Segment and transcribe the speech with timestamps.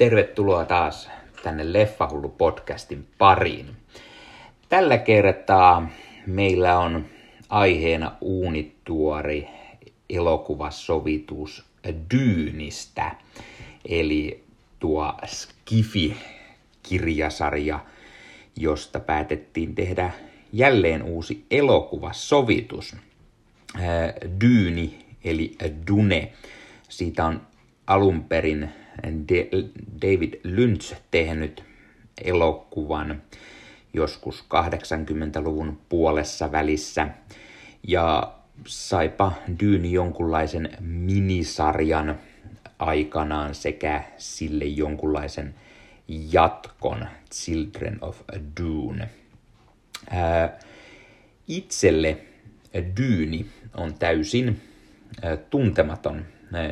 [0.00, 1.10] tervetuloa taas
[1.42, 3.66] tänne Leffahullu podcastin pariin.
[4.68, 5.90] Tällä kertaa
[6.26, 7.06] meillä on
[7.48, 9.48] aiheena uunituori
[10.10, 11.64] elokuvasovitus
[12.14, 13.14] Dyynistä,
[13.88, 14.44] eli
[14.78, 17.78] tuo Skifi-kirjasarja,
[18.56, 20.10] josta päätettiin tehdä
[20.52, 22.96] jälleen uusi elokuvasovitus.
[24.40, 25.56] Dyyni, eli
[25.88, 26.32] Dune,
[26.88, 27.40] siitä on
[27.86, 28.70] alun perin
[30.02, 31.64] David Lynch tehnyt
[32.24, 33.22] elokuvan
[33.94, 37.08] joskus 80-luvun puolessa välissä.
[37.88, 38.34] Ja
[38.66, 42.18] saipa Dyyni jonkunlaisen minisarjan
[42.78, 45.54] aikanaan sekä sille jonkunlaisen
[46.32, 48.20] jatkon Children of
[48.60, 49.08] Dune.
[51.48, 52.16] Itselle
[52.96, 54.60] Dyyni on täysin
[55.50, 56.24] tuntematon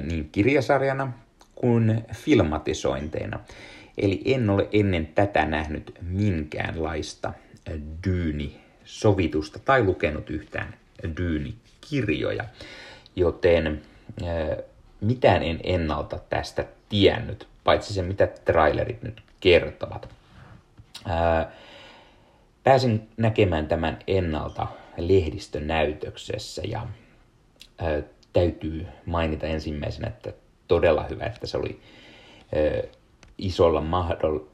[0.02, 1.12] niin kirjasarjana
[1.60, 3.40] kuin filmatisointeina.
[3.98, 7.32] Eli en ole ennen tätä nähnyt minkäänlaista
[8.06, 10.74] Dyyni-sovitusta tai lukenut yhtään
[11.16, 12.44] Dyyni-kirjoja,
[13.16, 13.82] joten
[15.00, 20.08] mitään en ennalta tästä tiennyt, paitsi se mitä trailerit nyt kertovat.
[22.64, 26.86] Pääsin näkemään tämän ennalta lehdistönäytöksessä ja
[28.32, 30.32] täytyy mainita ensimmäisenä, että
[30.68, 31.80] todella hyvä, että se oli
[33.38, 33.82] isolla,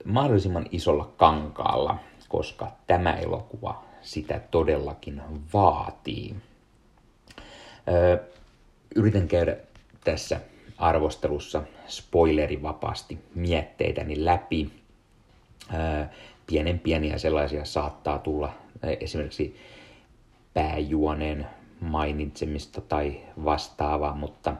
[0.04, 1.96] mahdollisimman isolla kankaalla,
[2.28, 5.22] koska tämä elokuva sitä todellakin
[5.54, 6.36] vaatii.
[8.96, 9.56] Yritän käydä
[10.04, 10.40] tässä
[10.78, 14.70] arvostelussa spoilerivapaasti mietteitäni läpi.
[16.46, 18.52] Pienen pieniä sellaisia saattaa tulla
[19.00, 19.56] esimerkiksi
[20.54, 21.46] pääjuoneen
[21.80, 24.54] mainitsemista tai vastaavaa, mutta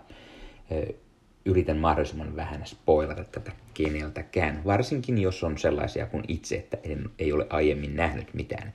[1.44, 7.32] yritän mahdollisimman vähän spoilata tätä keneltäkään, varsinkin jos on sellaisia kuin itse, että en, ei
[7.32, 8.72] ole aiemmin nähnyt mitään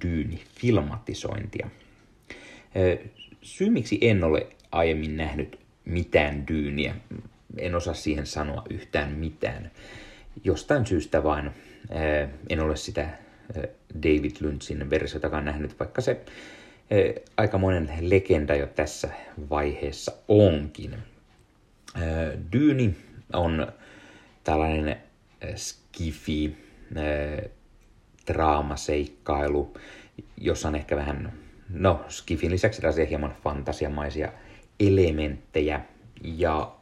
[0.00, 1.68] Dyyni-filmatisointia.
[3.42, 6.94] Syy, miksi en ole aiemmin nähnyt mitään Dyyniä,
[7.58, 9.70] en osaa siihen sanoa yhtään mitään.
[10.44, 11.50] Jostain syystä vain
[12.48, 13.08] en ole sitä
[14.02, 16.20] David Lynchin versiotakaan nähnyt, vaikka se
[17.36, 19.08] aika monen legenda jo tässä
[19.50, 20.94] vaiheessa onkin.
[22.52, 22.96] Dyyni
[23.32, 23.72] on
[24.44, 24.96] tällainen
[25.56, 26.56] skifi,
[28.26, 29.74] draamaseikkailu,
[30.36, 31.32] jossa on ehkä vähän,
[31.70, 34.32] no skifin lisäksi tällaisia hieman fantasiamaisia
[34.80, 35.80] elementtejä,
[36.22, 36.72] ja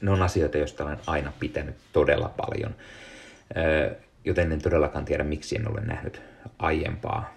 [0.00, 2.74] ne on asioita, joista olen aina pitänyt todella paljon,
[4.24, 6.22] joten en todellakaan tiedä, miksi en ole nähnyt
[6.58, 7.34] aiempaa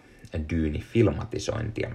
[0.50, 1.92] Dyyni-filmatisointia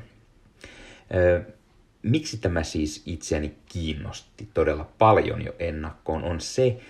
[2.03, 6.81] miksi tämä siis itseäni kiinnosti todella paljon jo ennakkoon, on se,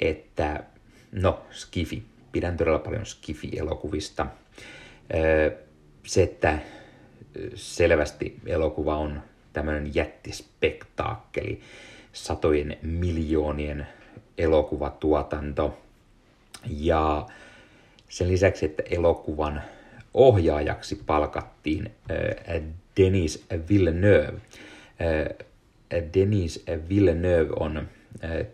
[0.00, 0.64] että
[1.12, 4.26] no, Skifi, pidän todella paljon Skifi-elokuvista.
[6.06, 6.58] Se, että
[7.54, 9.22] selvästi elokuva on
[9.52, 11.60] tämmöinen jättispektaakkeli,
[12.12, 13.86] satojen miljoonien
[14.38, 15.78] elokuvatuotanto.
[16.66, 17.26] Ja
[18.08, 19.62] sen lisäksi, että elokuvan
[20.14, 21.94] ohjaajaksi palkattiin
[23.00, 24.40] Denis Villeneuve.
[25.00, 25.36] Äh,
[26.14, 27.86] Denis Villeneuve on äh,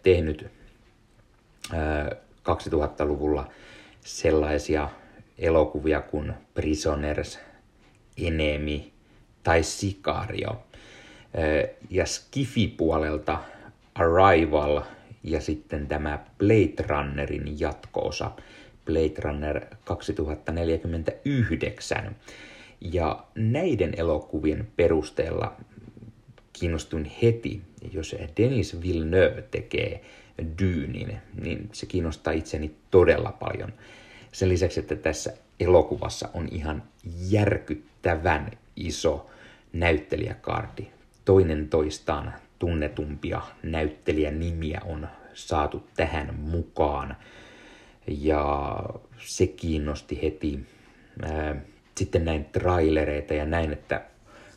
[0.02, 0.46] tehnyt
[2.48, 3.46] 2000-luvulla äh,
[4.00, 4.88] sellaisia
[5.38, 7.38] elokuvia kuin Prisoners,
[8.22, 8.80] Enemy
[9.42, 10.62] tai Sicario.
[11.90, 13.38] Ja Skifi-puolelta
[13.94, 14.82] Arrival
[15.22, 18.30] ja sitten tämä Blade Runnerin jatkoosa
[18.84, 22.16] Blade Runner 2049
[22.80, 25.56] ja näiden elokuvien perusteella
[26.52, 30.04] kiinnostuin heti, jos Denis Villeneuve tekee
[30.58, 33.72] Dyynin, niin se kiinnostaa itseni todella paljon.
[34.32, 36.82] Sen lisäksi, että tässä elokuvassa on ihan
[37.28, 39.30] järkyttävän iso
[39.72, 40.90] näyttelijäkaarti.
[41.24, 47.16] Toinen toistaan tunnetumpia näyttelijänimiä on saatu tähän mukaan.
[48.06, 48.76] Ja
[49.18, 50.60] se kiinnosti heti
[51.96, 54.04] sitten näin trailereita ja näin, että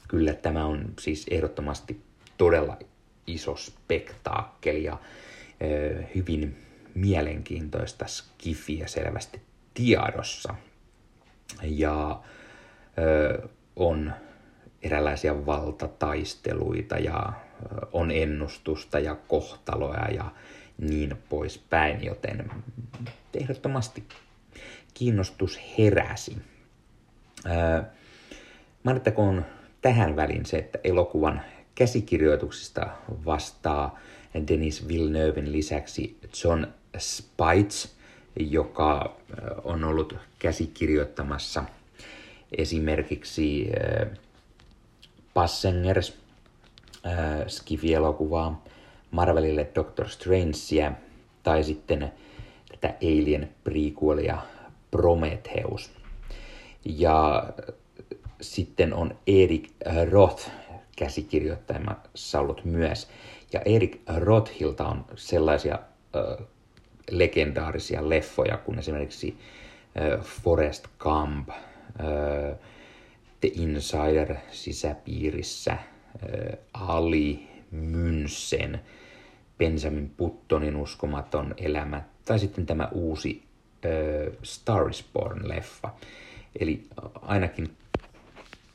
[0.08, 2.02] kyllä tämä on siis ehdottomasti
[2.38, 2.78] todella
[3.28, 4.98] iso spektaakkeli ja
[5.62, 6.58] ö, hyvin
[6.96, 9.42] mielenkiintoista skifiä selvästi
[9.74, 10.56] tiedossa.
[11.64, 12.22] Ja
[12.98, 14.14] ö, on
[14.82, 17.34] eräänlaisia valtataisteluita ja
[17.64, 20.32] ö, on ennustusta ja kohtaloja ja
[20.78, 22.52] niin poispäin, joten
[23.34, 24.04] ehdottomasti
[24.94, 26.38] kiinnostus heräsi.
[28.84, 29.46] Mainittakoon
[29.82, 31.42] tähän väliin se, että elokuvan
[31.76, 32.88] käsikirjoituksista
[33.26, 34.00] vastaa
[34.48, 37.96] Denis Villeneuven lisäksi John Spites,
[38.40, 39.16] joka
[39.64, 41.64] on ollut käsikirjoittamassa
[42.58, 43.72] esimerkiksi
[45.34, 46.18] Passengers,
[47.48, 48.64] Skifi-elokuvaa,
[49.12, 50.92] Marvelille Doctor Strangea
[51.44, 52.12] tai sitten
[52.72, 54.38] tätä Alien prequelia
[54.92, 55.99] Prometheus.
[56.86, 57.50] Ja
[58.42, 59.72] sitten on Erik
[60.12, 60.50] Roth
[60.96, 63.08] käsikirjoittamassa ollut myös.
[63.54, 65.80] Ja Erik Rothilta on sellaisia
[66.16, 66.48] äh,
[67.12, 69.38] legendaarisia leffoja kuin esimerkiksi
[69.98, 72.58] äh, Forest Gump, äh,
[73.42, 75.80] The Insider sisäpiirissä, äh,
[76.74, 78.80] Ali, Münsen,
[79.58, 83.44] Benjamin Puttonin uskomaton elämä tai sitten tämä uusi
[83.86, 85.90] äh, Star is Born-leffa.
[86.60, 86.84] Eli
[87.22, 87.70] ainakin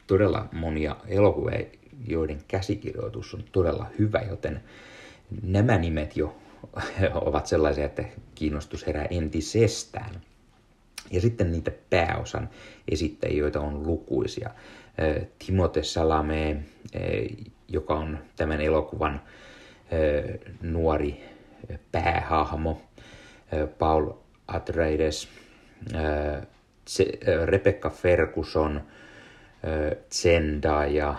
[0.06, 1.58] todella monia elokuvia,
[2.06, 4.60] joiden käsikirjoitus on todella hyvä, joten
[5.42, 6.36] nämä nimet jo
[7.28, 8.04] ovat sellaisia, että
[8.34, 10.20] kiinnostus herää entisestään.
[11.10, 12.48] Ja sitten niitä pääosan
[12.88, 14.50] esittäjiä, joita on lukuisia.
[15.46, 16.56] Timote Salame,
[17.68, 19.20] joka on tämän elokuvan
[20.62, 21.24] nuori
[21.92, 22.82] päähahmo,
[23.78, 24.10] Paul
[24.48, 25.28] Atreides,
[27.44, 28.80] Rebecca Ferguson,
[30.10, 31.14] Zendaya,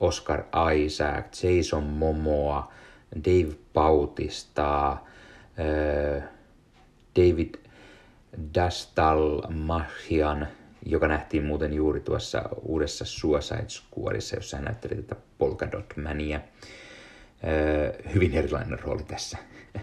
[0.00, 0.44] Oscar
[0.74, 2.72] Isaac, Jason Momoa,
[3.24, 4.96] Dave Bautista,
[7.16, 7.54] David
[8.54, 10.48] Dastal Mahian,
[10.86, 16.40] joka nähtiin muuten juuri tuossa uudessa Suicide Squadissa, jossa hän näytteli tätä Polkadot Mania.
[18.14, 19.38] Hyvin erilainen rooli tässä.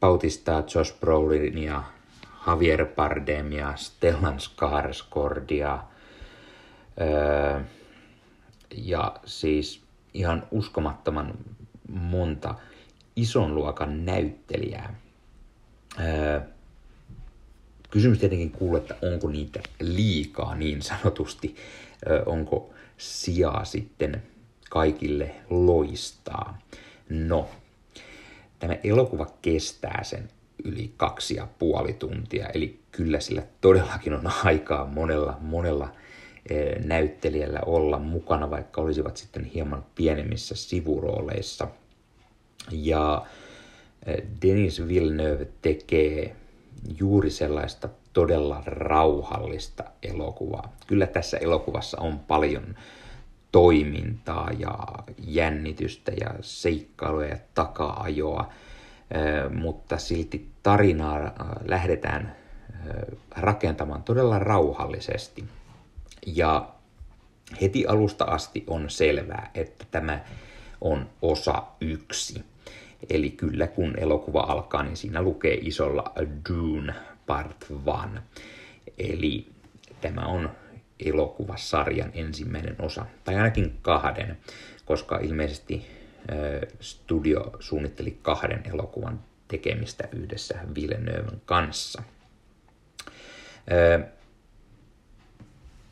[0.00, 1.82] Bautista, Josh Brolin ja
[2.46, 5.84] Javier Bardem ja Stellan Skarsgård ja,
[7.00, 7.60] öö,
[8.76, 9.82] ja siis
[10.14, 11.34] ihan uskomattoman
[11.88, 12.54] monta
[13.16, 14.94] ison luokan näyttelijää.
[16.00, 16.40] Öö,
[17.90, 21.56] kysymys tietenkin kuuluu, että onko niitä liikaa niin sanotusti,
[22.10, 24.22] öö, onko sijaa sitten
[24.70, 26.58] kaikille loistaa.
[27.08, 27.50] No,
[28.58, 30.28] tämä elokuva kestää sen
[30.64, 35.88] yli kaksi ja puoli tuntia, eli kyllä sillä todellakin on aikaa monella, monella
[36.50, 41.68] eh, näyttelijällä olla mukana, vaikka olisivat sitten hieman pienemmissä sivurooleissa.
[42.70, 43.26] Ja
[44.06, 46.36] eh, Denis Villeneuve tekee
[46.98, 50.76] juuri sellaista todella rauhallista elokuvaa.
[50.86, 52.74] Kyllä tässä elokuvassa on paljon
[53.52, 54.78] toimintaa ja
[55.18, 58.52] jännitystä ja seikkailuja ja taka-ajoa,
[59.54, 61.32] mutta silti tarinaa
[61.64, 62.36] lähdetään
[63.36, 65.44] rakentamaan todella rauhallisesti.
[66.26, 66.68] Ja
[67.60, 70.20] heti alusta asti on selvää, että tämä
[70.80, 72.44] on osa yksi.
[73.10, 76.12] Eli kyllä kun elokuva alkaa, niin siinä lukee isolla
[76.48, 76.94] Dune
[77.26, 77.78] Part 1.
[78.98, 79.46] Eli
[80.00, 80.50] tämä on
[81.06, 84.38] elokuvasarjan ensimmäinen osa, tai ainakin kahden,
[84.84, 85.86] koska ilmeisesti
[86.80, 92.02] studio suunnitteli kahden elokuvan tekemistä yhdessä Villeneuven kanssa.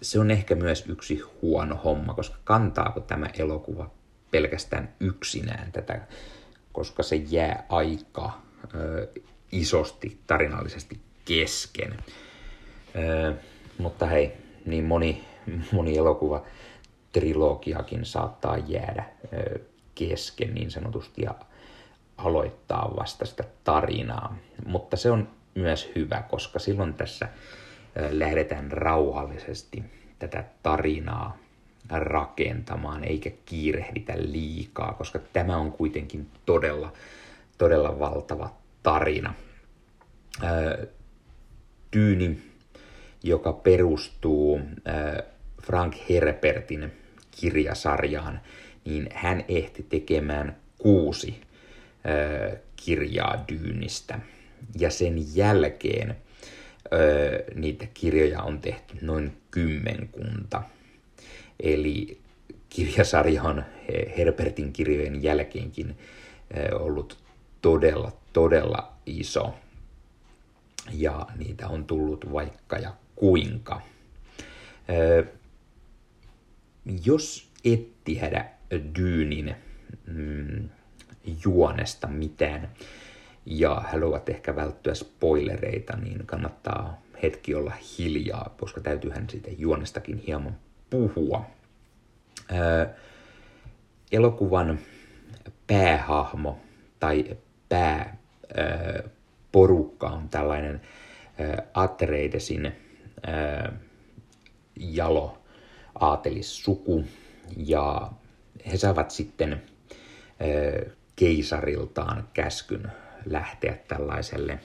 [0.02, 3.90] Se on ehkä myös yksi huono homma, koska kantaako tämä elokuva
[4.30, 6.00] pelkästään yksinään tätä,
[6.72, 8.42] koska se jää aika
[9.52, 11.96] isosti tarinallisesti kesken.
[13.78, 14.32] Mutta hei,
[14.66, 15.24] niin moni,
[15.72, 16.44] moni elokuva
[17.12, 19.04] trilogiakin saattaa jäädä
[19.98, 21.34] kesken niin sanotusti ja
[22.16, 24.36] aloittaa vasta sitä tarinaa.
[24.66, 27.28] Mutta se on myös hyvä, koska silloin tässä
[28.10, 29.84] lähdetään rauhallisesti
[30.18, 31.36] tätä tarinaa
[31.90, 36.92] rakentamaan, eikä kiirehditä liikaa, koska tämä on kuitenkin todella,
[37.58, 38.50] todella valtava
[38.82, 39.34] tarina.
[41.90, 42.42] Tyyni,
[43.22, 44.60] joka perustuu
[45.62, 46.92] Frank Herbertin
[47.40, 48.40] kirjasarjaan,
[48.88, 51.40] niin hän ehti tekemään kuusi
[52.76, 54.20] kirjaa Dyynistä.
[54.78, 56.16] Ja sen jälkeen
[57.54, 60.62] niitä kirjoja on tehty noin kymmenkunta.
[61.60, 62.18] Eli
[62.68, 63.64] kirjasarja on
[64.16, 65.98] Herbertin kirjojen jälkeenkin
[66.72, 67.18] ollut
[67.62, 69.54] todella, todella iso.
[70.92, 73.80] Ja niitä on tullut vaikka ja kuinka.
[77.04, 79.54] Jos et tiedä Dyynin
[80.06, 80.68] mm,
[81.44, 82.68] juonesta mitään
[83.46, 90.56] ja haluat ehkä välttyä spoilereita, niin kannattaa hetki olla hiljaa, koska täytyyhän siitä juonestakin hieman
[90.90, 91.46] puhua.
[92.50, 92.94] Ää,
[94.12, 94.78] elokuvan
[95.66, 96.60] päähahmo
[97.00, 97.36] tai
[97.68, 98.16] pää
[99.52, 100.80] porukka on tällainen
[101.74, 102.72] Atreidesin
[104.76, 105.38] jalo
[106.00, 107.04] aatelissuku
[107.56, 108.10] ja
[108.66, 109.62] he saavat sitten
[111.16, 112.92] keisariltaan käskyn
[113.24, 114.58] lähteä tällaiselle,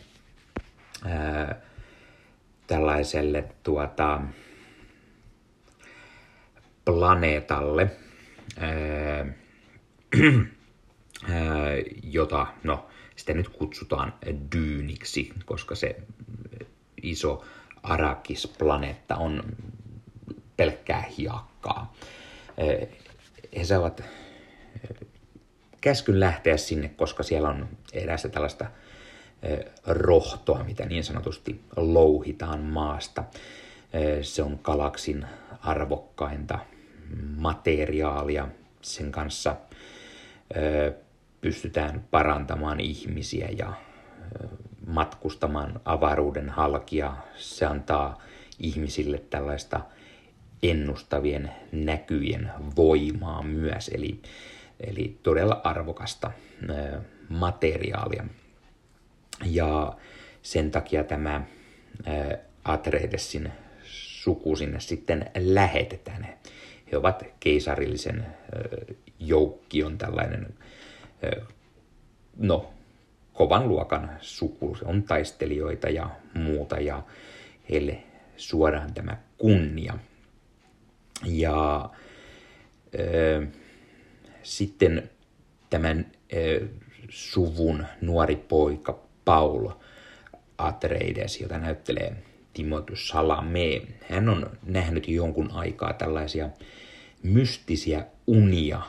[2.68, 4.22] tällaiselle tuota,
[6.86, 7.92] planeetalle,
[12.04, 14.14] jota no, sitä nyt kutsutaan
[14.56, 15.96] Dyyniksi, koska se
[17.04, 17.46] iso
[17.84, 19.44] Arakis-planeetta on
[20.58, 21.94] pelkkää hiakkaa.
[23.58, 24.04] He saavat
[25.82, 28.66] käskyn lähteä sinne, koska siellä on erästä tällaista
[29.86, 33.24] rohtoa, mitä niin sanotusti louhitaan maasta.
[34.22, 35.26] Se on galaksin
[35.62, 36.60] arvokkainta
[37.38, 38.48] materiaalia.
[38.82, 39.56] Sen kanssa
[41.42, 43.74] pystytään parantamaan ihmisiä ja
[44.88, 47.16] matkustamaan avaruuden halkia.
[47.38, 48.22] Se antaa
[48.60, 49.80] ihmisille tällaista
[50.64, 54.22] ennustavien näkyjen voimaa myös, eli,
[54.80, 56.32] eli todella arvokasta
[57.30, 58.26] materiaalia.
[59.46, 59.98] Ja
[60.42, 61.44] sen takia tämä
[62.64, 63.52] Atreidesin
[63.84, 66.28] suku sinne sitten lähetetään.
[66.92, 68.26] He ovat keisarillisen
[69.20, 70.54] joukkion tällainen,
[72.38, 72.74] no,
[73.34, 74.76] kovan luokan suku.
[74.76, 77.04] Se on taistelijoita ja muuta ja
[77.70, 78.04] heille
[78.38, 79.94] suoraan tämä kunnia.
[81.26, 81.90] Ja
[83.00, 83.48] ö,
[84.44, 85.10] sitten
[85.70, 86.68] tämän ö,
[87.10, 89.70] suvun nuori poika Paul
[90.58, 92.16] Atreides, jota näyttelee
[92.54, 93.84] Timothée Chalamet.
[94.10, 96.50] Hän on nähnyt jonkun aikaa tällaisia
[97.24, 98.82] mystisiä unia,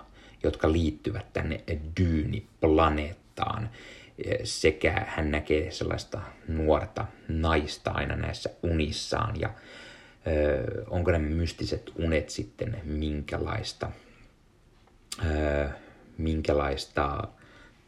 [0.43, 1.61] jotka liittyvät tänne
[2.00, 3.71] Dyyni-planeettaan.
[4.45, 9.41] Sekä hän näkee sellaista nuorta naista aina näissä unissaan.
[9.41, 9.50] Ja
[10.90, 13.90] onko nämä mystiset unet sitten minkälaista,
[15.25, 15.69] ö,
[16.19, 17.28] minkälaista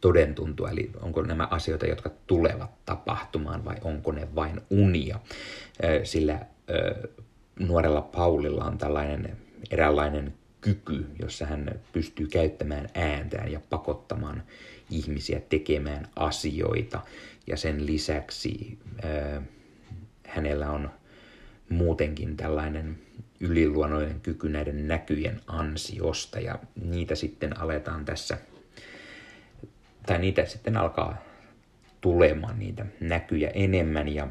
[0.01, 5.19] todentuntua, eli onko nämä asioita, jotka tulevat tapahtumaan vai onko ne vain unia.
[6.03, 6.39] Sillä
[7.59, 9.37] nuorella Paulilla on tällainen
[9.71, 14.43] eräänlainen kyky, jossa hän pystyy käyttämään ääntään ja pakottamaan
[14.89, 17.01] ihmisiä tekemään asioita.
[17.47, 18.77] Ja sen lisäksi
[20.27, 20.89] hänellä on
[21.69, 22.97] muutenkin tällainen
[23.39, 28.37] yliluonnollinen kyky näiden näkyjen ansiosta ja niitä sitten aletaan tässä
[30.05, 31.17] tai niitä sitten alkaa
[32.01, 34.27] tulemaan niitä näkyjä enemmän ja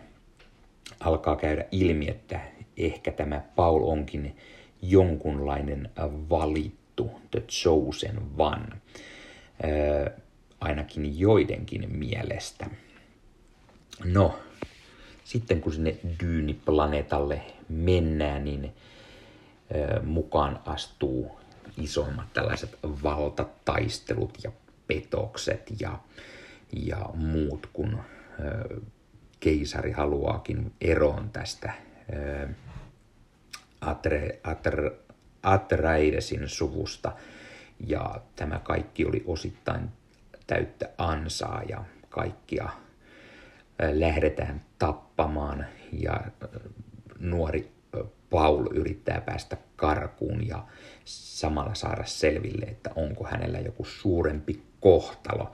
[1.00, 2.40] alkaa käydä ilmi, että
[2.76, 4.36] ehkä tämä Paul onkin
[4.82, 5.90] jonkunlainen
[6.30, 8.66] valittu, the chosen one,
[10.60, 12.66] ainakin joidenkin mielestä.
[14.04, 14.38] No,
[15.26, 18.75] sitten kun sinne Dyyni-planeetalle mennään, niin
[20.02, 21.40] mukaan astuu
[21.78, 24.52] isommat tällaiset valtataistelut ja
[24.87, 25.99] petokset ja,
[26.73, 27.99] ja muut, kun
[29.40, 31.73] keisari haluaakin eroon tästä
[33.80, 34.92] Atre, Atre,
[35.42, 37.12] Atreidesin suvusta.
[37.87, 39.88] Ja tämä kaikki oli osittain
[40.47, 42.68] täyttä ansaa ja kaikkia
[43.78, 46.21] lähdetään tappamaan ja
[47.18, 47.73] nuori
[48.30, 50.66] Paul yrittää päästä karkuun ja
[51.04, 55.52] samalla saada selville, että onko hänellä joku suurempi kohtalo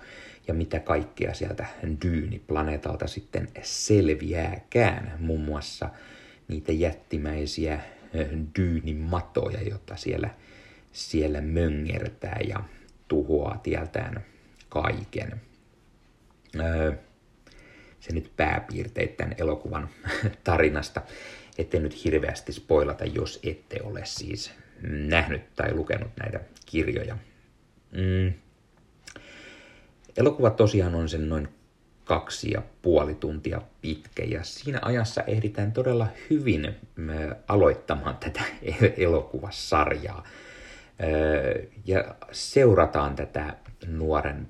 [0.48, 1.66] ja mitä kaikkea sieltä
[2.04, 5.90] Dyyni-planeetalta sitten selviääkään, muun muassa
[6.48, 7.80] niitä jättimäisiä
[8.58, 10.30] dyynimatoja, jotta siellä,
[10.92, 12.64] siellä möngertää ja
[13.08, 14.24] tuhoaa tieltään
[14.68, 15.40] kaiken.
[18.02, 19.88] Se nyt pääpiirteet tämän elokuvan
[20.44, 21.02] tarinasta,
[21.58, 27.16] ettei nyt hirveästi spoilata, jos ette ole siis nähnyt tai lukenut näitä kirjoja.
[27.92, 28.32] Mm.
[30.16, 31.48] Elokuva tosiaan on sen noin
[32.04, 36.76] kaksi ja puoli tuntia pitkä ja siinä ajassa ehditään todella hyvin
[37.48, 38.42] aloittamaan tätä
[38.96, 40.24] elokuvasarjaa.
[41.86, 43.56] Ja seurataan tätä
[43.86, 44.48] nuoren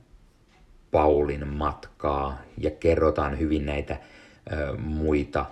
[0.92, 3.96] Paulin matkaa ja kerrotaan hyvin näitä
[4.78, 5.46] muita,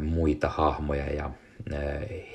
[0.00, 1.30] muita hahmoja ja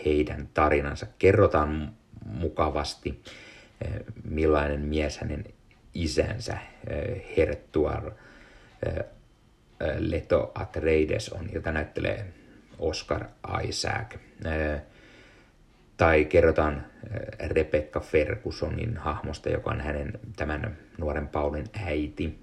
[0.06, 1.06] heidän tarinansa.
[1.20, 1.94] Kerrotaan
[2.26, 3.24] mukavasti,
[4.24, 5.46] millainen mies hänen
[5.94, 6.58] isänsä
[7.38, 8.12] Hertuar
[9.98, 12.26] Leto Atreides on, jota näyttelee
[12.80, 13.26] Oscar
[13.64, 14.16] Isaac.
[16.04, 16.86] Tai kerrotaan
[17.48, 22.40] Rebecca Fergusonin hahmosta, joka on hänen tämän nuoren Paulin äiti.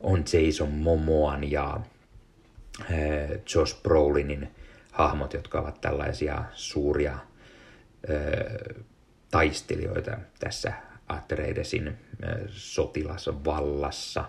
[0.00, 1.80] on Jason Momoan ja
[3.54, 4.54] Josh Brolinin
[4.92, 7.18] hahmot, jotka ovat tällaisia suuria
[9.30, 10.72] taistelijoita tässä
[11.08, 11.96] Atreidesin
[12.48, 14.24] sotilasvallassa.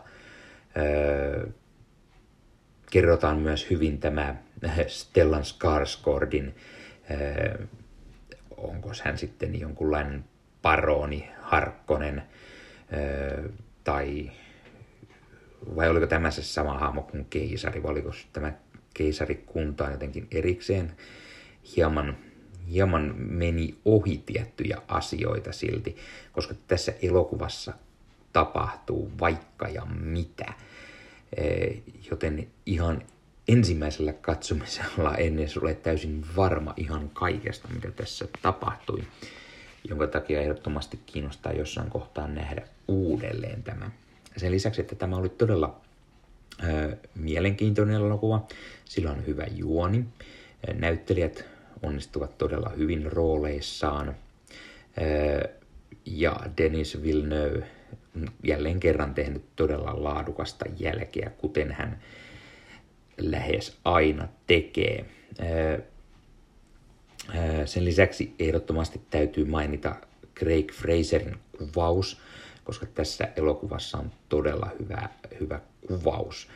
[2.92, 4.36] Kerrotaan myös hyvin tämä
[4.88, 6.56] Stellan Skarsgårdin,
[8.62, 10.26] onko hän sitten jonkunlainen
[10.62, 12.24] paroni, Harkkonen,
[13.84, 14.32] tai
[15.76, 18.54] vai oliko tämä se sama hahmo kuin keisari, vai oliko tämä
[18.94, 20.92] keisarikunta jotenkin erikseen
[21.76, 22.18] hieman
[22.72, 25.96] hieman meni ohi tiettyjä asioita silti,
[26.32, 27.74] koska tässä elokuvassa
[28.34, 30.54] tapahtuu vaikka ja mitä.
[32.12, 33.02] Joten ihan
[33.52, 39.04] ensimmäisellä katsomisella ennen ole täysin varma ihan kaikesta, mitä tässä tapahtui,
[39.90, 43.92] jonka takia ehdottomasti kiinnostaa jossain kohtaa nähdä uudelleen tämä.
[44.38, 45.82] Sen lisäksi, että tämä oli todella
[46.64, 48.48] ö, mielenkiintoinen elokuva,
[48.86, 50.06] sillä on hyvä juoni,
[50.74, 51.46] näyttelijät
[51.84, 54.16] onnistuvat todella hyvin rooleissaan.
[56.06, 57.68] Ja Denis Villeneuve
[58.44, 62.02] jälleen kerran tehnyt todella laadukasta jälkeä, kuten hän
[63.22, 65.06] lähes aina tekee.
[67.66, 69.96] Sen lisäksi ehdottomasti täytyy mainita
[70.36, 72.22] Craig Fraserin kuvaus,
[72.64, 75.10] koska tässä elokuvassa on todella hyvä,
[75.40, 76.48] hyvä kuvaus.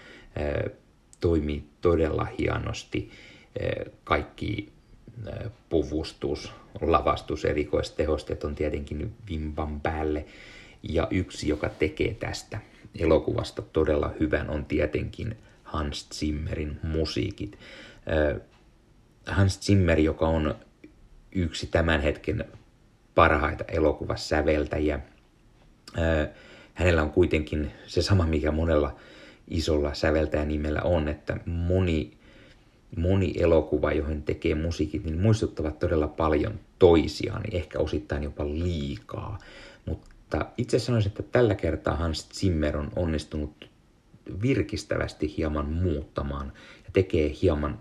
[1.20, 3.12] Toimii todella hienosti.
[4.04, 4.72] Kaikki
[5.70, 10.26] puvustus, lavastus, erikoistehosteet on tietenkin vimpan päälle.
[10.84, 12.60] Ja yksi, joka tekee tästä
[13.00, 17.60] elokuvasta todella hyvän, on tietenkin Hans Zimmerin musiikit.
[19.28, 20.56] Hans Zimmer, joka on
[21.32, 22.46] yksi tämän hetken
[23.16, 25.00] parhaita elokuvasäveltäjiä.
[26.74, 28.96] Hänellä on kuitenkin se sama, mikä monella
[29.48, 32.18] isolla säveltäjän nimellä on, että moni
[32.98, 39.40] moni elokuva, johon tekee musiikit, niin muistuttavat todella paljon toisiaan, niin ehkä osittain jopa liikaa.
[39.86, 43.70] Mutta itse sanoisin, että tällä kertaa Hans Zimmer on onnistunut
[44.42, 47.80] virkistävästi hieman muuttamaan ja tekee hieman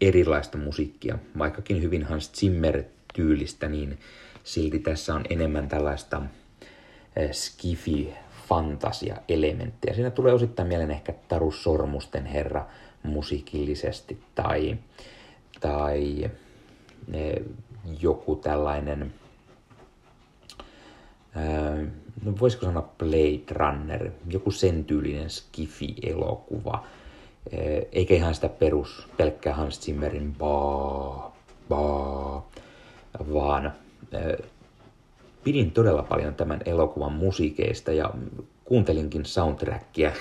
[0.00, 1.18] erilaista musiikkia.
[1.38, 3.98] Vaikkakin hyvin Hans Zimmer-tyylistä, niin
[4.44, 6.22] silti tässä on enemmän tällaista
[7.16, 8.14] eh, skifi
[8.48, 9.94] fantasia-elementtiä.
[9.94, 12.66] Siinä tulee osittain mieleen ehkä Taru Sormusten herra
[13.02, 14.76] musiikillisesti tai,
[15.60, 16.30] tai
[17.12, 17.40] e,
[18.00, 19.14] joku tällainen,
[21.34, 21.76] ää,
[22.24, 26.84] no voisiko sanoa Blade Runner, joku sen tyylinen skifi-elokuva,
[27.50, 27.58] e,
[27.92, 31.36] eikä ihan sitä perus pelkkää Hans Zimmerin baa,
[31.68, 32.48] baa,
[33.32, 33.72] vaan
[34.12, 34.42] e,
[35.44, 38.10] pidin todella paljon tämän elokuvan musiikeista ja
[38.64, 40.12] kuuntelinkin soundtrackia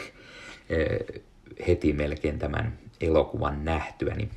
[1.67, 4.29] heti melkein tämän elokuvan nähtyäni.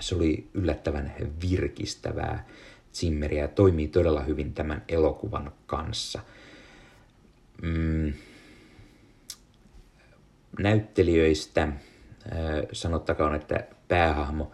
[0.00, 1.12] Se oli yllättävän
[1.50, 2.46] virkistävää
[2.94, 6.20] Zimmeriä ja toimii todella hyvin tämän elokuvan kanssa.
[7.62, 8.12] Mm.
[10.58, 11.72] Näyttelijöistä äh,
[12.72, 14.52] sanottakoon, että päähahmo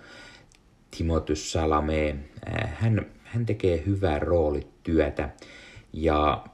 [0.97, 5.31] Timothy Salame, äh, hän, hän tekee hyvää roolityötä
[5.93, 6.45] ja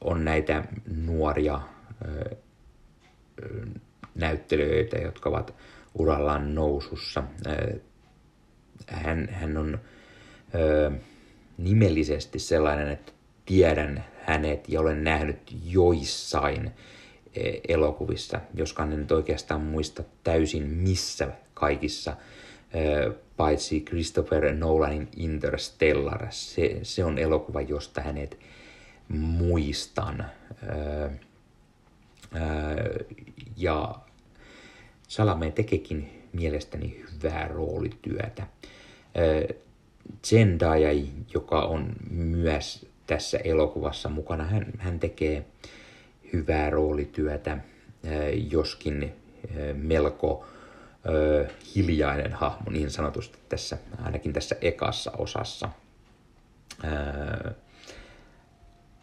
[0.00, 2.38] on näitä nuoria äh,
[4.14, 5.54] näyttelijöitä, jotka ovat
[5.94, 7.22] urallaan nousussa.
[8.86, 9.78] Hän, hän on
[11.58, 13.12] nimellisesti sellainen, että
[13.46, 16.70] tiedän hänet ja olen nähnyt joissain
[17.68, 22.16] elokuvissa, joskaan en nyt oikeastaan muista täysin missä kaikissa,
[23.36, 26.26] paitsi Christopher Nolanin Interstellar.
[26.30, 28.38] Se, se on elokuva, josta hänet
[29.08, 30.24] muistan.
[33.56, 33.94] Ja
[35.08, 38.46] Salame tekekin mielestäni hyvää roolityötä.
[40.24, 41.04] Zendaya,
[41.34, 45.44] joka on myös tässä elokuvassa mukana, hän, hän tekee
[46.32, 47.58] hyvää roolityötä,
[48.50, 49.12] joskin
[49.74, 50.46] melko
[51.74, 55.68] hiljainen hahmo niin sanotusti tässä, ainakin tässä ekassa osassa.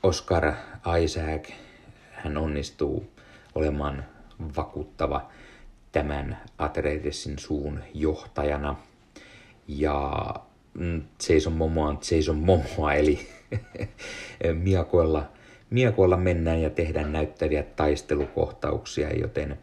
[0.03, 0.53] Oscar
[1.03, 1.49] Isaac,
[2.11, 3.11] hän onnistuu
[3.55, 4.05] olemaan
[4.55, 5.29] vakuuttava
[5.91, 8.75] tämän Atreidesin suun johtajana.
[9.67, 10.11] Ja
[10.73, 13.27] mm, Jason Momoa on Jason Momoa, eli
[14.63, 15.29] miakoilla,
[15.69, 19.57] miakoilla mennään ja tehdään näyttäviä taistelukohtauksia, joten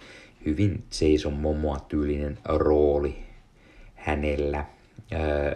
[0.46, 3.18] hyvin Jason Momoa tyylinen rooli
[3.94, 4.64] hänellä.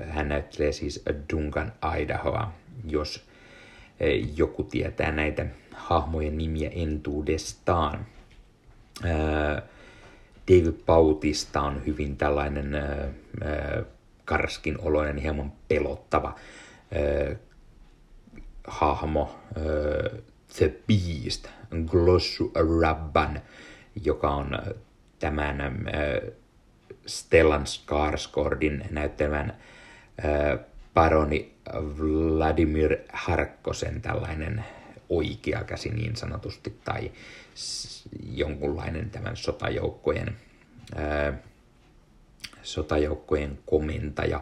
[0.09, 2.53] Hän näyttelee siis Duncan Idahoa,
[2.89, 3.25] jos
[4.37, 8.07] joku tietää näitä hahmojen nimiä entuudestaan.
[10.49, 12.77] David Bautista on hyvin tällainen
[14.25, 16.35] karskin oloinen, hieman pelottava
[18.67, 19.39] hahmo.
[20.57, 21.49] The Beast,
[21.87, 23.41] Glossu Rabban,
[24.05, 24.59] joka on
[25.19, 25.57] tämän
[27.07, 29.57] Stellan Skarsgårdin näyttämän
[30.95, 31.55] paroni
[31.99, 34.65] Vladimir Harkkosen tällainen
[35.09, 37.13] oikea käsi niin sanotusti, tai
[38.33, 40.37] jonkunlainen tämän sotajoukkojen,
[40.95, 41.33] ää,
[42.63, 44.41] sotajoukkojen komentaja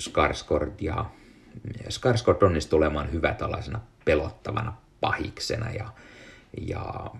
[0.00, 1.04] Skarsgård ja
[1.88, 5.88] Skarsgård onnistuu olemaan hyvä tällaisena pelottavana pahiksena ja,
[6.66, 7.10] ja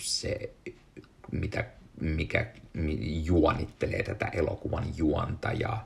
[0.00, 0.50] se,
[1.32, 1.64] mitä,
[2.00, 2.46] mikä
[3.24, 5.78] juonittelee tätä elokuvan juonta ja,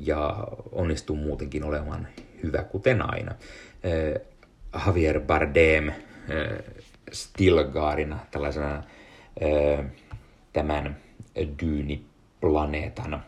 [0.00, 2.08] ja onnistuu muutenkin olemaan
[2.42, 3.34] hyvä kuten aina.
[4.86, 5.92] Javier Bardem
[7.12, 8.82] Stilgaarina, tällaisena
[10.52, 10.96] tämän
[11.62, 13.24] dyyniplaneetan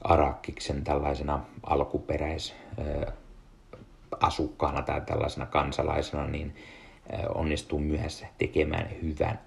[0.00, 2.54] Arakkiksen tällaisena alkuperäis
[4.20, 6.56] asukkaana tai tällaisena kansalaisena, niin
[7.34, 9.40] onnistuu myös tekemään hyvän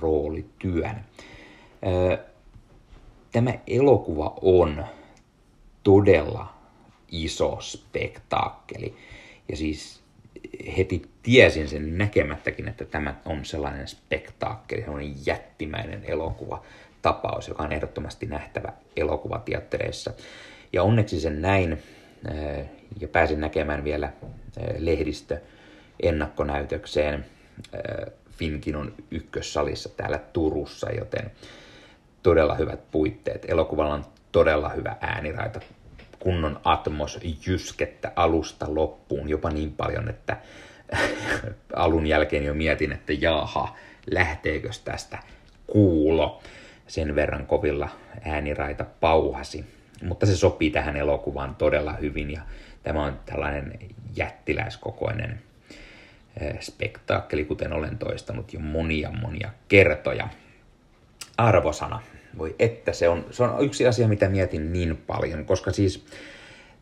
[0.00, 1.04] roolityön.
[3.32, 4.84] Tämä elokuva on
[5.82, 6.54] todella
[7.10, 8.96] iso spektaakkeli.
[9.48, 10.02] Ja siis
[10.76, 16.62] heti tiesin sen näkemättäkin, että tämä on sellainen spektaakkeli, sellainen jättimäinen elokuva
[17.02, 20.12] tapaus, joka on ehdottomasti nähtävä elokuvatiattereissa.
[20.72, 21.82] Ja onneksi sen näin
[23.00, 24.12] ja pääsin näkemään vielä
[24.78, 25.40] lehdistö
[26.02, 27.24] ennakkonäytökseen
[28.30, 31.30] Finkinon ykkössalissa täällä Turussa, joten
[32.22, 33.44] todella hyvät puitteet.
[33.48, 35.60] Elokuvalla on todella hyvä ääniraita,
[36.18, 40.36] kunnon atmos, jyskettä alusta loppuun, jopa niin paljon, että
[41.76, 43.76] alun jälkeen jo mietin, että jaha,
[44.10, 45.18] lähteekö tästä
[45.66, 46.42] kuulo.
[46.86, 47.88] Sen verran kovilla
[48.24, 49.64] ääniraita pauhasi.
[50.02, 52.40] Mutta se sopii tähän elokuvaan todella hyvin ja
[52.82, 53.78] tämä on tällainen
[54.16, 55.40] jättiläiskokoinen
[56.60, 60.28] spektaakkeli, kuten olen toistanut jo monia monia kertoja.
[61.36, 62.02] Arvosana.
[62.38, 66.06] Voi että, se on, se on yksi asia, mitä mietin niin paljon, koska siis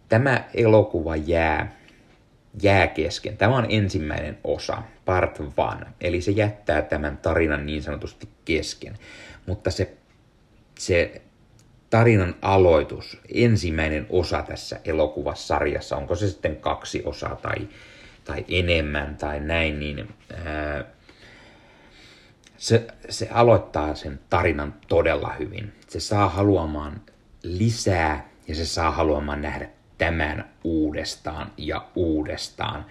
[0.09, 1.73] tämä elokuva jää,
[2.63, 3.37] jää kesken.
[3.37, 8.95] Tämä on ensimmäinen osa, part one, eli se jättää tämän tarinan niin sanotusti kesken.
[9.51, 9.97] Mutta se,
[10.79, 11.23] se
[11.91, 17.69] tarinan aloitus, ensimmäinen osa tässä elokuvasarjassa, onko se sitten kaksi osaa tai,
[18.25, 20.09] tai enemmän tai näin, niin
[20.45, 20.85] ää,
[22.57, 25.73] se, se aloittaa sen tarinan todella hyvin.
[25.89, 27.01] Se saa haluamaan
[27.43, 32.87] lisää ja se saa haluamaan nähdä tämän uudestaan ja uudestaan.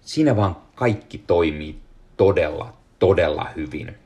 [0.00, 1.80] Siinä vaan kaikki toimii
[2.16, 3.99] todella, todella hyvin.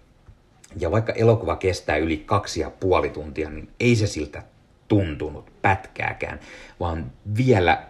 [0.81, 4.43] Ja vaikka elokuva kestää yli kaksi ja puoli tuntia, niin ei se siltä
[4.89, 6.41] tuntunut pätkääkään,
[6.81, 7.83] vaan vielä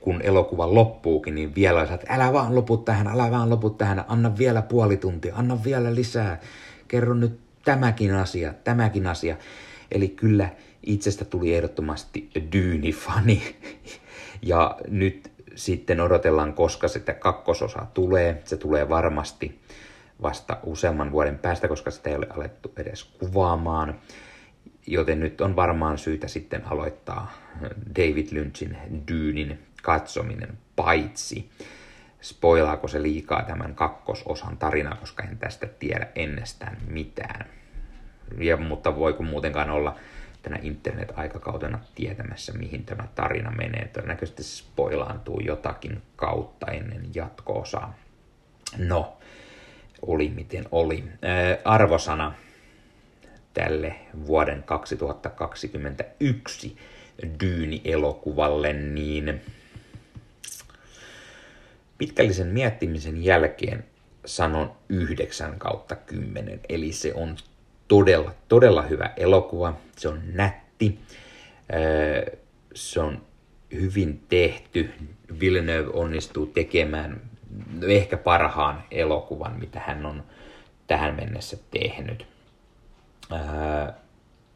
[0.00, 4.38] kun elokuva loppuukin, niin vielä että älä vaan lopu tähän, älä vaan lopu tähän, anna
[4.38, 6.40] vielä puoli tuntia, anna vielä lisää,
[6.88, 9.36] kerro nyt tämäkin asia, tämäkin asia.
[9.92, 10.48] Eli kyllä
[10.86, 13.42] itsestä tuli ehdottomasti Dyyni-fani.
[14.42, 18.42] Ja nyt sitten odotellaan, koska sitä kakkososa tulee.
[18.44, 19.60] Se tulee varmasti
[20.22, 24.00] vasta useamman vuoden päästä, koska sitä ei ole alettu edes kuvaamaan.
[24.86, 27.32] Joten nyt on varmaan syytä sitten aloittaa
[27.96, 31.50] David Lynchin Dyynin katsominen, paitsi
[32.22, 37.46] spoilaako se liikaa tämän kakkososan tarinaa, koska en tästä tiedä ennestään mitään.
[38.38, 39.96] Ja, mutta voiko muutenkaan olla
[40.42, 43.88] tänä internet-aikakautena tietämässä, mihin tämä tarina menee.
[43.88, 47.94] Todennäköisesti se spoilaantuu jotakin kautta ennen jatko-osaa.
[48.78, 49.18] No,
[50.02, 51.04] oli miten oli.
[51.22, 52.34] Ää, arvosana
[53.54, 53.94] tälle
[54.26, 56.76] vuoden 2021
[57.40, 59.40] Dyyni-elokuvalle, niin
[61.98, 63.84] pitkällisen miettimisen jälkeen
[64.24, 67.36] sanon 9 kautta 10, eli se on
[67.88, 71.00] todella, todella hyvä elokuva, se on nätti,
[72.74, 73.22] se on
[73.74, 74.90] hyvin tehty,
[75.40, 77.20] Villeneuve onnistuu tekemään
[77.88, 80.22] ehkä parhaan elokuvan, mitä hän on
[80.86, 82.26] tähän mennessä tehnyt.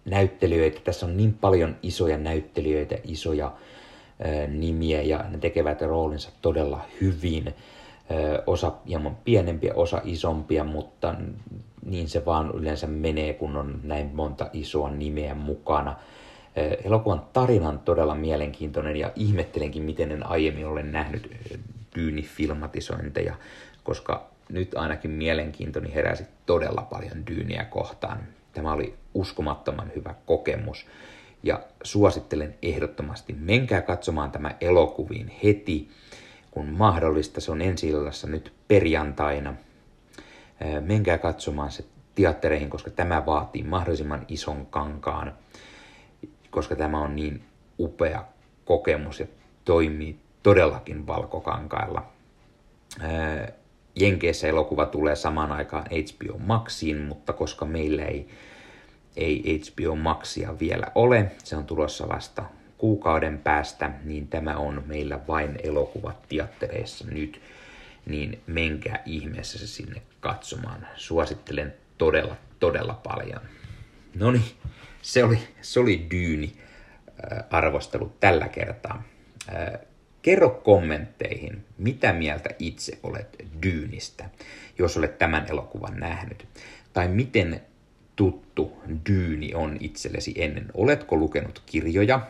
[0.05, 3.53] näyttelijöitä, tässä on niin paljon isoja näyttelijöitä, isoja
[4.49, 7.55] nimiä ja ne tekevät roolinsa todella hyvin.
[8.47, 11.15] Osa hieman pienempiä, osa isompia, mutta
[11.85, 15.97] niin se vaan yleensä menee, kun on näin monta isoa nimeä mukana.
[16.85, 21.37] Elokuvan tarina on todella mielenkiintoinen ja ihmettelenkin, miten en aiemmin ole nähnyt
[21.91, 23.35] tyynifilmatisointeja,
[23.85, 28.19] koska nyt ainakin mielenkiintoni heräsi todella paljon Dyyniä kohtaan.
[28.53, 30.87] Tämä oli uskomattoman hyvä kokemus
[31.43, 33.33] ja suosittelen ehdottomasti.
[33.33, 35.89] Menkää katsomaan tämä elokuviin heti,
[36.51, 37.41] kun mahdollista.
[37.41, 37.93] Se on ensi
[38.27, 39.55] nyt perjantaina.
[40.81, 45.35] Menkää katsomaan se teattereihin, koska tämä vaatii mahdollisimman ison kankaan,
[46.51, 47.45] koska tämä on niin
[47.79, 48.25] upea
[48.65, 49.27] kokemus ja
[49.65, 52.13] toimii todellakin valkokankailla.
[53.95, 58.29] Jenkeissä elokuva tulee samaan aikaan HBO Maxiin, mutta koska meillä ei,
[59.17, 62.45] ei HBO Maxia vielä ole, se on tulossa vasta
[62.79, 67.41] kuukauden päästä, niin tämä on meillä vain elokuvat teattereissa nyt,
[68.07, 70.87] niin menkää ihmeessä se sinne katsomaan.
[70.97, 73.41] Suosittelen todella, todella paljon.
[74.15, 74.53] No niin,
[75.03, 76.53] se oli, se oli Dyyni
[77.51, 79.03] arvostelu tällä kertaa.
[80.23, 84.31] Kerro kommentteihin, mitä mieltä itse olet Dyynistä,
[84.79, 86.47] jos olet tämän elokuvan nähnyt.
[86.93, 87.61] Tai miten
[88.17, 88.73] tuttu
[89.09, 90.67] Dyyni on itsellesi ennen.
[90.75, 92.21] Oletko lukenut kirjoja?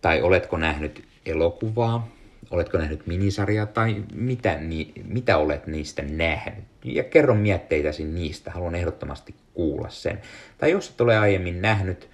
[0.00, 2.08] Tai oletko nähnyt elokuvaa?
[2.50, 3.66] Oletko nähnyt minisarjaa?
[3.66, 6.64] Tai mitä, ni, mitä olet niistä nähnyt?
[6.84, 8.50] Ja kerro mietteitäsi niistä.
[8.50, 10.20] Haluan ehdottomasti kuulla sen.
[10.58, 12.08] Tai jos et ole aiemmin nähnyt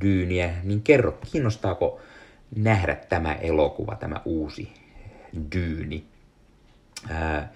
[0.00, 2.00] Dyyniä, niin kerro, kiinnostaako
[2.54, 4.72] nähdä tämä elokuva, tämä uusi
[5.52, 6.04] Dyyni.
[7.10, 7.52] Ää,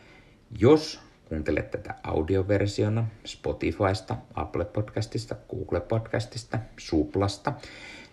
[0.59, 7.53] jos kuuntelet tätä audioversiona Spotifysta, Apple Podcastista, Google Podcastista, Suplasta,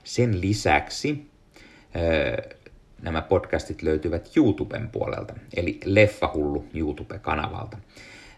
[0.04, 1.30] sen lisäksi
[1.94, 2.58] ää,
[3.02, 7.78] nämä podcastit löytyvät YouTuben puolelta, eli Leffahullu YouTube-kanavalta.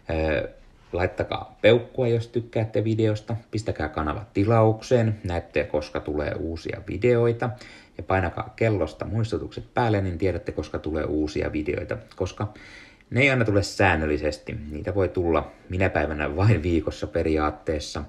[0.08, 0.60] Ää,
[0.92, 7.50] laittakaa peukkua, jos tykkäätte videosta, pistäkää kanava tilaukseen, näette koska tulee uusia videoita
[8.00, 12.52] ja painakaa kellosta muistutukset päälle, niin tiedätte, koska tulee uusia videoita, koska
[13.10, 14.56] ne ei aina tule säännöllisesti.
[14.70, 18.04] Niitä voi tulla minä päivänä vain viikossa periaatteessa,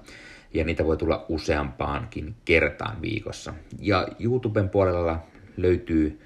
[0.54, 3.54] ja niitä voi tulla useampaankin kertaan viikossa.
[3.78, 5.26] Ja YouTuben puolella
[5.56, 6.20] löytyy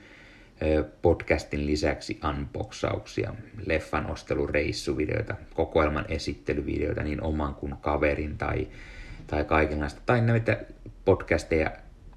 [1.02, 3.34] podcastin lisäksi unboxauksia,
[3.66, 8.68] leffan ostelureissuvideoita, kokoelman esittelyvideoita niin oman kuin kaverin tai,
[9.26, 10.60] tai kaikenlaista, tai näitä
[11.04, 11.70] podcasteja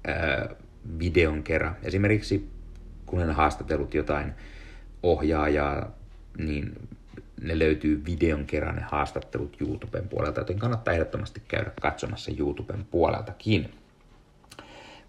[0.06, 0.48] ää,
[0.98, 1.76] videon kerran.
[1.82, 2.50] Esimerkiksi
[3.06, 4.32] kun olen haastatellut jotain
[5.02, 5.90] ohjaajaa,
[6.38, 6.88] niin
[7.42, 13.70] ne löytyy videon kerran ne haastattelut YouTuben puolelta, joten kannattaa ehdottomasti käydä katsomassa YouTuben puoleltakin.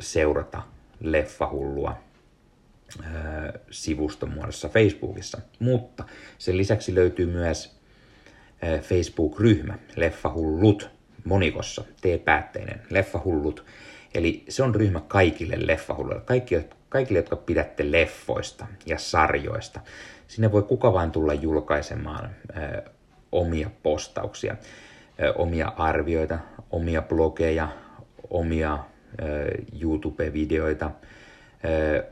[0.00, 0.62] seurata
[1.00, 1.96] Leffahullua
[3.70, 5.40] sivuston muodossa Facebookissa.
[5.58, 6.04] Mutta
[6.38, 7.76] sen lisäksi löytyy myös
[8.82, 10.90] Facebook-ryhmä, Leffahullut,
[11.24, 13.64] monikossa, T-päätteinen, Leffahullut.
[14.14, 19.80] Eli se on ryhmä kaikille leffahulluille, kaikki, kaikille, jotka pidätte leffoista ja sarjoista.
[20.28, 22.82] Sinne voi kuka vain tulla julkaisemaan ö,
[23.32, 24.56] omia postauksia,
[25.34, 26.38] omia arvioita,
[26.70, 27.68] omia blogeja,
[28.30, 28.78] omia
[29.82, 30.90] YouTube-videoita,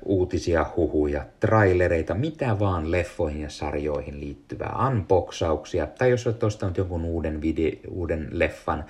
[0.05, 7.05] uutisia, huhuja, trailereita, mitä vaan leffoihin ja sarjoihin liittyvää, unboxauksia, tai jos olet ostanut jonkun
[7.05, 8.85] uuden, video, uuden leffan,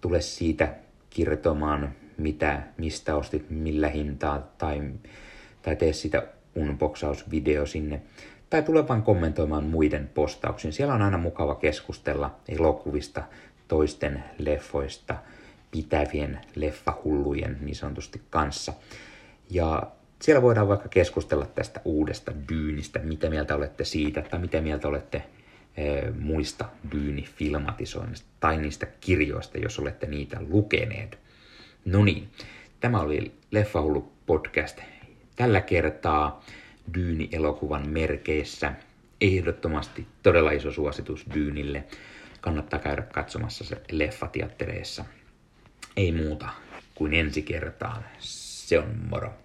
[0.00, 0.74] tule siitä
[1.10, 4.82] kertomaan, mitä, mistä ostit, millä hintaa, tai,
[5.62, 8.02] tai tee sitä unboxausvideo sinne,
[8.56, 10.72] tai tule vain kommentoimaan muiden postauksiin.
[10.72, 13.22] Siellä on aina mukava keskustella elokuvista,
[13.68, 15.16] toisten leffoista,
[15.70, 18.72] pitävien leffahullujen niin sanotusti kanssa.
[19.50, 19.82] Ja
[20.22, 25.24] siellä voidaan vaikka keskustella tästä uudesta dyynistä, mitä mieltä olette siitä, tai mitä mieltä olette
[25.76, 31.18] e, muista dyynifilmatisoinnista tai niistä kirjoista, jos olette niitä lukeneet.
[31.84, 32.28] No niin,
[32.80, 34.80] tämä oli Leffahullu podcast
[35.36, 36.42] tällä kertaa
[36.94, 38.72] Dyyni-elokuvan merkeissä.
[39.20, 41.84] Ehdottomasti todella iso suositus Dyynille.
[42.40, 45.04] Kannattaa käydä katsomassa se leffateattereissa.
[45.96, 46.48] Ei muuta
[46.94, 48.04] kuin ensi kertaan.
[48.18, 49.38] Se on moro.